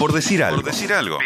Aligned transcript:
Por 0.00 0.14
decir 0.14 0.42
algo. 0.42 0.62
Por 0.62 0.64
decir 0.64 0.94
algo. 0.94 1.18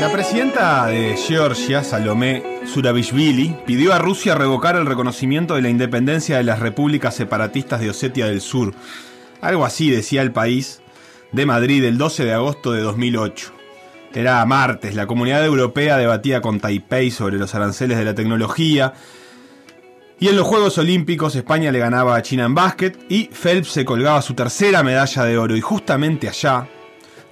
La 0.00 0.10
presidenta 0.10 0.86
de 0.88 1.16
Georgia, 1.16 1.84
Salomé 1.84 2.53
Surabishvili, 2.66 3.56
pidió 3.66 3.92
a 3.92 3.98
Rusia 3.98 4.34
revocar 4.34 4.76
el 4.76 4.86
reconocimiento 4.86 5.54
de 5.54 5.62
la 5.62 5.68
independencia 5.68 6.38
de 6.38 6.44
las 6.44 6.60
repúblicas 6.60 7.14
separatistas 7.14 7.80
de 7.80 7.90
Osetia 7.90 8.26
del 8.26 8.40
Sur. 8.40 8.74
Algo 9.40 9.64
así 9.64 9.90
decía 9.90 10.22
el 10.22 10.32
país 10.32 10.80
de 11.32 11.46
Madrid 11.46 11.84
el 11.84 11.98
12 11.98 12.24
de 12.24 12.32
agosto 12.32 12.72
de 12.72 12.80
2008. 12.80 13.52
Era 14.14 14.44
martes, 14.46 14.94
la 14.94 15.06
comunidad 15.06 15.44
europea 15.44 15.96
debatía 15.96 16.40
con 16.40 16.60
Taipei 16.60 17.10
sobre 17.10 17.36
los 17.36 17.54
aranceles 17.54 17.98
de 17.98 18.04
la 18.04 18.14
tecnología. 18.14 18.94
Y 20.20 20.28
en 20.28 20.36
los 20.36 20.46
Juegos 20.46 20.78
Olímpicos 20.78 21.34
España 21.34 21.72
le 21.72 21.80
ganaba 21.80 22.14
a 22.14 22.22
China 22.22 22.44
en 22.44 22.54
básquet 22.54 22.96
y 23.08 23.24
Phelps 23.26 23.68
se 23.68 23.84
colgaba 23.84 24.22
su 24.22 24.34
tercera 24.34 24.82
medalla 24.84 25.24
de 25.24 25.36
oro. 25.36 25.56
Y 25.56 25.60
justamente 25.60 26.28
allá, 26.28 26.68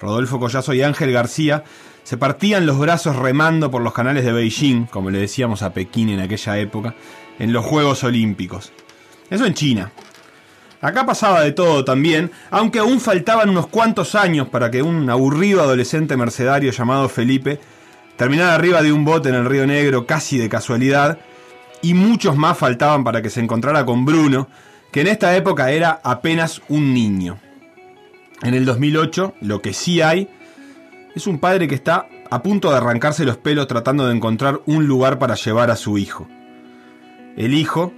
Rodolfo 0.00 0.38
Collazo 0.38 0.72
y 0.74 0.82
Ángel 0.82 1.12
García 1.12 1.64
se 2.04 2.16
partían 2.16 2.64
los 2.64 2.78
brazos 2.78 3.16
remando 3.16 3.70
por 3.70 3.82
los 3.82 3.92
canales 3.92 4.24
de 4.24 4.32
Beijing, 4.32 4.86
como 4.86 5.10
le 5.10 5.18
decíamos 5.18 5.62
a 5.62 5.72
Pekín 5.72 6.08
en 6.08 6.20
aquella 6.20 6.58
época, 6.58 6.94
en 7.38 7.52
los 7.52 7.64
Juegos 7.64 8.02
Olímpicos. 8.04 8.72
Eso 9.28 9.44
en 9.44 9.54
China. 9.54 9.92
Acá 10.80 11.04
pasaba 11.04 11.42
de 11.42 11.52
todo 11.52 11.84
también, 11.84 12.30
aunque 12.50 12.78
aún 12.78 13.00
faltaban 13.00 13.50
unos 13.50 13.66
cuantos 13.66 14.14
años 14.14 14.48
para 14.48 14.70
que 14.70 14.80
un 14.80 15.10
aburrido 15.10 15.60
adolescente 15.60 16.16
mercedario 16.16 16.70
llamado 16.70 17.08
Felipe 17.08 17.60
terminara 18.16 18.54
arriba 18.54 18.80
de 18.80 18.92
un 18.92 19.04
bote 19.04 19.28
en 19.28 19.34
el 19.34 19.44
Río 19.44 19.66
Negro 19.66 20.06
casi 20.06 20.38
de 20.38 20.48
casualidad, 20.48 21.18
y 21.82 21.94
muchos 21.94 22.36
más 22.36 22.56
faltaban 22.56 23.04
para 23.04 23.22
que 23.22 23.30
se 23.30 23.40
encontrara 23.40 23.84
con 23.84 24.04
Bruno, 24.04 24.48
que 24.92 25.02
en 25.02 25.08
esta 25.08 25.36
época 25.36 25.70
era 25.70 26.00
apenas 26.02 26.62
un 26.68 26.94
niño. 26.94 27.38
En 28.42 28.54
el 28.54 28.64
2008, 28.64 29.34
lo 29.40 29.60
que 29.60 29.72
sí 29.72 30.00
hay 30.00 30.28
es 31.14 31.26
un 31.26 31.38
padre 31.38 31.66
que 31.66 31.74
está 31.74 32.08
a 32.30 32.42
punto 32.42 32.70
de 32.70 32.76
arrancarse 32.76 33.24
los 33.24 33.36
pelos 33.36 33.66
tratando 33.66 34.06
de 34.06 34.14
encontrar 34.14 34.60
un 34.66 34.86
lugar 34.86 35.18
para 35.18 35.34
llevar 35.34 35.70
a 35.70 35.76
su 35.76 35.98
hijo. 35.98 36.28
El 37.36 37.54
hijo 37.54 37.92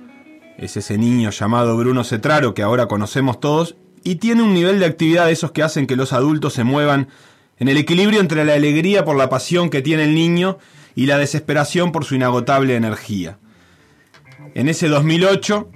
es 0.57 0.77
ese 0.77 0.97
niño 0.99 1.31
llamado 1.31 1.77
Bruno 1.77 2.05
Cetraro 2.05 2.55
que 2.55 2.63
ahora 2.63 2.87
conocemos 2.87 3.41
todos 3.41 3.77
y 4.03 4.17
tiene 4.17 4.43
un 4.43 4.55
nivel 4.55 4.81
de 4.81 4.87
actividad 4.87 5.27
de 5.27 5.33
esos 5.33 5.53
que 5.53 5.63
hacen 5.63 5.87
que 5.87 5.97
los 5.97 6.13
adultos 6.13 6.55
se 6.55 6.65
muevan 6.65 7.09
en 7.59 7.69
el 7.69 7.77
equilibrio 7.77 8.21
entre 8.21 8.45
la 8.45 8.55
alegría 8.55 9.05
por 9.05 9.17
la 9.17 9.29
pasión 9.29 9.69
que 9.69 9.83
tiene 9.83 10.05
el 10.05 10.15
niño 10.15 10.59
y 10.95 11.07
la 11.07 11.19
desesperación 11.19 11.93
por 11.93 12.05
su 12.05 12.15
inagotable 12.15 12.77
energía. 12.77 13.39
En 14.55 14.69
ese 14.69 14.89
2008, 14.89 15.71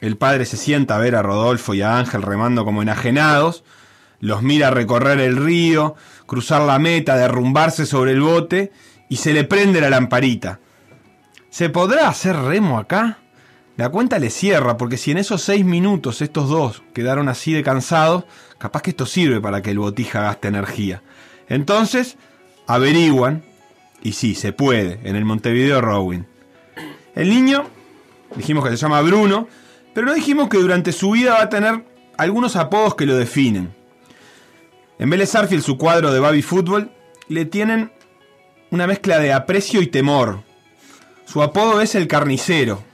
el 0.00 0.16
padre 0.16 0.44
se 0.44 0.56
sienta 0.56 0.96
a 0.96 0.98
ver 0.98 1.16
a 1.16 1.22
Rodolfo 1.22 1.74
y 1.74 1.82
a 1.82 1.98
Ángel 1.98 2.22
remando 2.22 2.64
como 2.64 2.82
enajenados, 2.82 3.64
los 4.22 4.40
mira 4.40 4.70
recorrer 4.70 5.18
el 5.18 5.36
río, 5.36 5.96
cruzar 6.26 6.62
la 6.62 6.78
meta, 6.78 7.16
derrumbarse 7.16 7.86
sobre 7.86 8.12
el 8.12 8.20
bote 8.20 8.70
y 9.08 9.16
se 9.16 9.32
le 9.32 9.42
prende 9.42 9.80
la 9.80 9.90
lamparita. 9.90 10.60
¿Se 11.50 11.68
podrá 11.68 12.08
hacer 12.08 12.36
remo 12.36 12.78
acá? 12.78 13.18
La 13.76 13.88
cuenta 13.88 14.20
le 14.20 14.30
cierra, 14.30 14.76
porque 14.76 14.96
si 14.96 15.10
en 15.10 15.18
esos 15.18 15.42
seis 15.42 15.64
minutos 15.64 16.22
estos 16.22 16.48
dos 16.48 16.84
quedaron 16.94 17.28
así 17.28 17.52
de 17.52 17.64
cansados, 17.64 18.24
capaz 18.58 18.82
que 18.82 18.90
esto 18.90 19.06
sirve 19.06 19.40
para 19.40 19.60
que 19.60 19.72
el 19.72 19.80
botija 19.80 20.22
gaste 20.22 20.46
energía. 20.46 21.02
Entonces, 21.48 22.16
averiguan, 22.68 23.42
y 24.04 24.12
sí, 24.12 24.36
se 24.36 24.52
puede, 24.52 25.00
en 25.02 25.16
el 25.16 25.24
Montevideo 25.24 25.80
Rowing. 25.80 26.22
El 27.16 27.28
niño, 27.28 27.64
dijimos 28.36 28.62
que 28.62 28.70
se 28.70 28.76
llama 28.76 29.00
Bruno, 29.00 29.48
pero 29.94 30.06
no 30.06 30.14
dijimos 30.14 30.48
que 30.48 30.58
durante 30.58 30.92
su 30.92 31.10
vida 31.10 31.34
va 31.34 31.42
a 31.42 31.48
tener 31.48 31.84
algunos 32.16 32.54
apodos 32.54 32.94
que 32.94 33.04
lo 33.04 33.16
definen. 33.16 33.81
En 35.02 35.10
Vélez 35.10 35.34
Arfield, 35.34 35.64
su 35.64 35.76
cuadro 35.76 36.12
de 36.12 36.20
Baby 36.20 36.42
Fútbol, 36.42 36.88
le 37.26 37.44
tienen 37.44 37.90
una 38.70 38.86
mezcla 38.86 39.18
de 39.18 39.32
aprecio 39.32 39.82
y 39.82 39.88
temor. 39.88 40.44
Su 41.26 41.42
apodo 41.42 41.80
es 41.80 41.96
el 41.96 42.06
carnicero. 42.06 42.84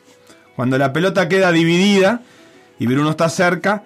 Cuando 0.57 0.79
la 0.79 0.95
pelota 0.95 1.29
queda 1.29 1.53
dividida 1.53 2.23
y 2.79 2.87
Bruno 2.87 3.11
está 3.11 3.29
cerca, 3.29 3.83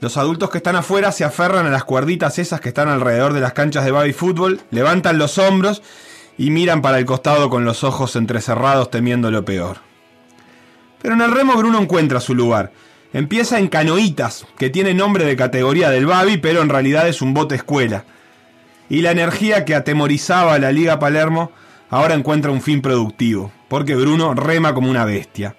los 0.00 0.16
adultos 0.16 0.48
que 0.48 0.58
están 0.58 0.76
afuera 0.76 1.10
se 1.10 1.24
aferran 1.24 1.66
a 1.66 1.70
las 1.70 1.82
cuerditas 1.82 2.38
esas 2.38 2.60
que 2.60 2.68
están 2.68 2.88
alrededor 2.88 3.32
de 3.32 3.40
las 3.40 3.52
canchas 3.52 3.84
de 3.84 3.90
baby 3.90 4.12
fútbol, 4.12 4.60
levantan 4.70 5.18
los 5.18 5.36
hombros 5.36 5.82
y 6.38 6.50
miran 6.50 6.82
para 6.82 7.00
el 7.00 7.04
costado 7.04 7.50
con 7.50 7.64
los 7.64 7.82
ojos 7.82 8.14
entrecerrados 8.14 8.92
temiendo 8.92 9.32
lo 9.32 9.44
peor. 9.44 9.78
Pero 11.02 11.14
en 11.14 11.20
el 11.20 11.32
remo 11.32 11.56
Bruno 11.56 11.80
encuentra 11.80 12.20
su 12.20 12.32
lugar. 12.32 12.70
Empieza 13.16 13.58
en 13.58 13.68
Canoitas, 13.68 14.44
que 14.58 14.68
tiene 14.68 14.92
nombre 14.92 15.24
de 15.24 15.36
categoría 15.36 15.88
del 15.88 16.04
Babi, 16.04 16.36
pero 16.36 16.60
en 16.60 16.68
realidad 16.68 17.08
es 17.08 17.22
un 17.22 17.32
bote 17.32 17.54
escuela. 17.54 18.04
Y 18.90 19.00
la 19.00 19.10
energía 19.10 19.64
que 19.64 19.74
atemorizaba 19.74 20.52
a 20.52 20.58
la 20.58 20.70
Liga 20.70 20.98
Palermo 20.98 21.50
ahora 21.88 22.12
encuentra 22.12 22.50
un 22.50 22.60
fin 22.60 22.82
productivo, 22.82 23.50
porque 23.68 23.94
Bruno 23.94 24.34
rema 24.34 24.74
como 24.74 24.90
una 24.90 25.06
bestia. 25.06 25.56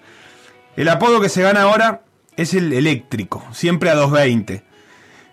El 0.75 0.87
apodo 0.87 1.19
que 1.19 1.29
se 1.29 1.41
gana 1.41 1.63
ahora 1.63 2.03
es 2.35 2.53
el 2.53 2.71
eléctrico, 2.73 3.43
siempre 3.53 3.89
a 3.89 3.95
220. 3.95 4.63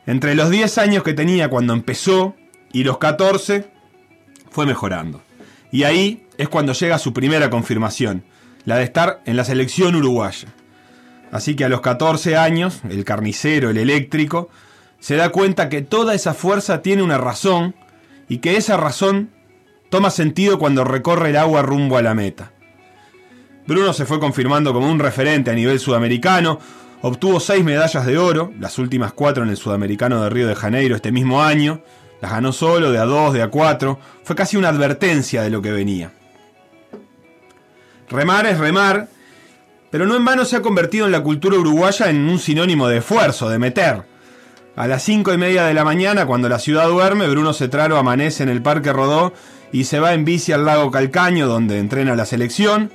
Entre 0.06 0.34
los 0.34 0.48
10 0.48 0.78
años 0.78 1.02
que 1.02 1.12
tenía 1.12 1.50
cuando 1.50 1.74
empezó 1.74 2.36
y 2.72 2.84
los 2.84 2.96
14, 2.96 3.70
fue 4.50 4.64
mejorando. 4.64 5.20
Y 5.70 5.82
ahí 5.82 6.26
es 6.38 6.48
cuando 6.48 6.72
llega 6.72 6.98
su 6.98 7.12
primera 7.12 7.50
confirmación, 7.50 8.24
la 8.64 8.76
de 8.76 8.84
estar 8.84 9.20
en 9.26 9.36
la 9.36 9.44
selección 9.44 9.94
uruguaya. 9.94 10.48
Así 11.32 11.56
que 11.56 11.64
a 11.64 11.68
los 11.68 11.80
14 11.80 12.36
años, 12.36 12.80
el 12.88 13.04
carnicero, 13.04 13.70
el 13.70 13.78
eléctrico, 13.78 14.48
se 15.00 15.16
da 15.16 15.30
cuenta 15.30 15.68
que 15.68 15.82
toda 15.82 16.14
esa 16.14 16.32
fuerza 16.32 16.80
tiene 16.80 17.02
una 17.02 17.18
razón 17.18 17.74
y 18.28 18.38
que 18.38 18.56
esa 18.56 18.76
razón 18.76 19.30
toma 19.90 20.10
sentido 20.10 20.58
cuando 20.58 20.84
recorre 20.84 21.30
el 21.30 21.36
agua 21.36 21.62
rumbo 21.62 21.98
a 21.98 22.02
la 22.02 22.14
meta. 22.14 22.52
Bruno 23.66 23.92
se 23.92 24.06
fue 24.06 24.20
confirmando 24.20 24.72
como 24.72 24.90
un 24.90 24.98
referente 24.98 25.50
a 25.50 25.54
nivel 25.54 25.80
sudamericano, 25.80 26.58
obtuvo 27.00 27.40
seis 27.40 27.64
medallas 27.64 28.04
de 28.06 28.18
oro, 28.18 28.52
las 28.58 28.78
últimas 28.78 29.12
cuatro 29.12 29.42
en 29.42 29.50
el 29.50 29.56
Sudamericano 29.56 30.22
de 30.22 30.30
Río 30.30 30.48
de 30.48 30.54
Janeiro 30.54 30.96
este 30.96 31.12
mismo 31.12 31.42
año, 31.42 31.82
las 32.20 32.32
ganó 32.32 32.52
solo, 32.52 32.92
de 32.92 32.98
a 32.98 33.04
dos, 33.04 33.34
de 33.34 33.42
a 33.42 33.48
cuatro, 33.48 33.98
fue 34.22 34.36
casi 34.36 34.56
una 34.56 34.68
advertencia 34.68 35.42
de 35.42 35.50
lo 35.50 35.60
que 35.60 35.72
venía. 35.72 36.12
Remar 38.08 38.46
es 38.46 38.58
remar, 38.58 39.08
pero 39.94 40.06
no 40.06 40.16
en 40.16 40.24
vano 40.24 40.44
se 40.44 40.56
ha 40.56 40.60
convertido 40.60 41.06
en 41.06 41.12
la 41.12 41.22
cultura 41.22 41.56
uruguaya 41.56 42.10
en 42.10 42.28
un 42.28 42.40
sinónimo 42.40 42.88
de 42.88 42.96
esfuerzo, 42.96 43.48
de 43.48 43.60
meter. 43.60 44.02
A 44.74 44.88
las 44.88 45.04
cinco 45.04 45.32
y 45.32 45.38
media 45.38 45.66
de 45.66 45.72
la 45.72 45.84
mañana, 45.84 46.26
cuando 46.26 46.48
la 46.48 46.58
ciudad 46.58 46.88
duerme, 46.88 47.28
Bruno 47.28 47.52
Cetraro 47.52 47.96
amanece 47.96 48.42
en 48.42 48.48
el 48.48 48.60
Parque 48.60 48.92
Rodó 48.92 49.32
y 49.70 49.84
se 49.84 50.00
va 50.00 50.12
en 50.12 50.24
bici 50.24 50.50
al 50.50 50.64
lago 50.64 50.90
Calcaño, 50.90 51.46
donde 51.46 51.78
entrena 51.78 52.16
la 52.16 52.26
selección. 52.26 52.90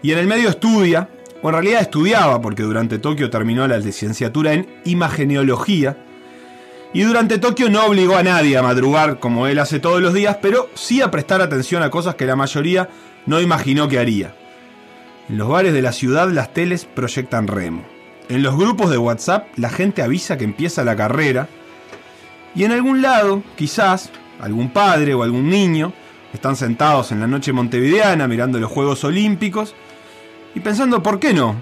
Y 0.00 0.12
en 0.12 0.20
el 0.20 0.26
medio 0.26 0.48
estudia, 0.48 1.10
o 1.42 1.50
en 1.50 1.52
realidad 1.52 1.82
estudiaba, 1.82 2.40
porque 2.40 2.62
durante 2.62 2.98
Tokio 2.98 3.28
terminó 3.28 3.68
la 3.68 3.76
licenciatura 3.76 4.54
en 4.54 4.66
imageneología. 4.86 5.98
Y 6.94 7.02
durante 7.02 7.36
Tokio 7.36 7.68
no 7.68 7.84
obligó 7.84 8.16
a 8.16 8.22
nadie 8.22 8.56
a 8.56 8.62
madrugar 8.62 9.20
como 9.20 9.48
él 9.48 9.58
hace 9.58 9.80
todos 9.80 10.00
los 10.00 10.14
días, 10.14 10.38
pero 10.40 10.70
sí 10.72 11.02
a 11.02 11.10
prestar 11.10 11.42
atención 11.42 11.82
a 11.82 11.90
cosas 11.90 12.14
que 12.14 12.24
la 12.24 12.36
mayoría 12.36 12.88
no 13.26 13.38
imaginó 13.38 13.86
que 13.86 13.98
haría. 13.98 14.34
En 15.28 15.38
los 15.38 15.48
bares 15.48 15.72
de 15.72 15.82
la 15.82 15.92
ciudad 15.92 16.28
las 16.30 16.52
teles 16.52 16.84
proyectan 16.84 17.46
remo. 17.46 17.84
En 18.28 18.42
los 18.42 18.56
grupos 18.56 18.90
de 18.90 18.98
WhatsApp 18.98 19.46
la 19.56 19.70
gente 19.70 20.02
avisa 20.02 20.36
que 20.36 20.44
empieza 20.44 20.84
la 20.84 20.96
carrera. 20.96 21.48
Y 22.54 22.64
en 22.64 22.72
algún 22.72 23.02
lado, 23.02 23.42
quizás, 23.56 24.10
algún 24.40 24.70
padre 24.70 25.14
o 25.14 25.22
algún 25.22 25.48
niño 25.48 25.92
están 26.32 26.56
sentados 26.56 27.12
en 27.12 27.20
la 27.20 27.26
noche 27.26 27.52
montevideana 27.52 28.26
mirando 28.26 28.58
los 28.58 28.70
Juegos 28.70 29.04
Olímpicos 29.04 29.74
y 30.54 30.60
pensando, 30.60 31.02
¿por 31.02 31.18
qué 31.18 31.32
no? 31.32 31.56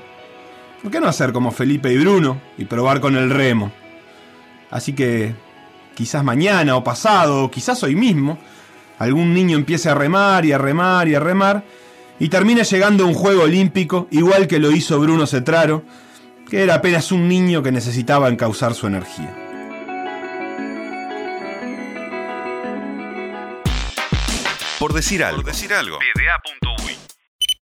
¿Por 0.82 0.90
qué 0.90 1.00
no 1.00 1.08
hacer 1.08 1.32
como 1.32 1.50
Felipe 1.50 1.92
y 1.92 1.98
Bruno 1.98 2.40
y 2.56 2.64
probar 2.64 3.00
con 3.00 3.16
el 3.16 3.30
remo? 3.30 3.70
Así 4.70 4.94
que 4.94 5.34
quizás 5.94 6.24
mañana 6.24 6.76
o 6.76 6.84
pasado, 6.84 7.44
o 7.44 7.50
quizás 7.50 7.82
hoy 7.82 7.94
mismo, 7.94 8.38
algún 8.98 9.34
niño 9.34 9.56
empiece 9.56 9.90
a 9.90 9.94
remar 9.94 10.44
y 10.44 10.52
a 10.52 10.58
remar 10.58 11.08
y 11.08 11.14
a 11.14 11.20
remar 11.20 11.64
y 12.20 12.28
termina 12.28 12.62
llegando 12.62 13.04
a 13.04 13.06
un 13.06 13.14
juego 13.14 13.44
olímpico, 13.44 14.06
igual 14.10 14.46
que 14.46 14.58
lo 14.58 14.70
hizo 14.70 15.00
Bruno 15.00 15.26
Cetraro, 15.26 15.82
que 16.48 16.62
era 16.62 16.74
apenas 16.74 17.10
un 17.10 17.26
niño 17.28 17.62
que 17.62 17.72
necesitaba 17.72 18.28
encauzar 18.28 18.74
su 18.74 18.86
energía. 18.86 19.34
Por 24.78 24.92
decir 24.92 25.24
algo. 25.24 25.42
Por 25.42 25.52
decir 25.52 25.72
algo. 25.72 25.98